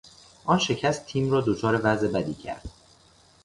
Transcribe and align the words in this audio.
آن 0.45 0.59
شکست 0.59 1.05
تیم 1.05 1.31
را 1.31 1.41
دچار 1.47 1.81
وضع 1.83 2.07
بدی 2.07 2.33
کرد. 2.33 2.69